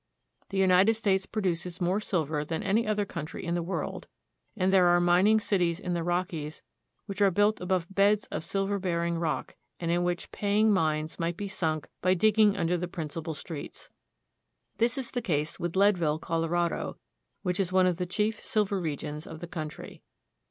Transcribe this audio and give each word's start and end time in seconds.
The 0.49 0.57
United 0.57 0.95
States 0.95 1.27
produces 1.27 1.79
more 1.79 2.01
silver 2.01 2.43
than 2.43 2.63
any 2.63 2.87
other 2.87 3.05
country 3.05 3.45
in 3.45 3.53
the 3.53 3.61
world, 3.61 4.07
and 4.57 4.73
there 4.73 4.87
are 4.87 4.99
mining 4.99 5.39
cities 5.39 5.79
in 5.79 5.93
the 5.93 6.01
Rockies 6.01 6.63
which 7.05 7.21
are 7.21 7.29
built 7.29 7.61
above 7.61 7.85
beds 7.93 8.25
of 8.31 8.43
silver 8.43 8.79
bearing 8.79 9.19
rock, 9.19 9.55
and 9.79 9.91
in 9.91 10.03
which 10.03 10.31
pay 10.31 10.57
ing 10.59 10.73
mines 10.73 11.19
might 11.19 11.37
be 11.37 11.47
sunk 11.47 11.87
by 12.01 12.15
digging 12.15 12.57
under 12.57 12.77
the 12.77 12.87
principal 12.87 13.35
streets. 13.35 13.91
This 14.79 14.97
is 14.97 15.11
the 15.11 15.21
case 15.21 15.59
with 15.59 15.75
Leadville, 15.75 16.17
Colorado, 16.17 16.97
which 17.43 17.59
is 17.59 17.69
in 17.69 17.75
one 17.75 17.85
of 17.85 17.97
the 17.97 18.07
chief 18.07 18.43
silver 18.43 18.81
regions 18.81 19.27
of 19.27 19.39
the 19.39 19.47
country. 19.47 20.01